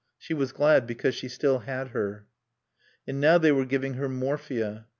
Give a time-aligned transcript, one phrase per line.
[0.17, 2.25] She was glad because she still had her.
[3.07, 4.87] And now they were giving her morphia.